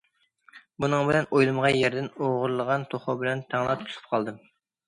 [0.85, 4.43] بۇنىڭ بىلەن ئويلىمىغان يەردىن ئوغرىلىغان توخۇ بىلەن تەڭلا تۇتۇلۇپ قالدىم.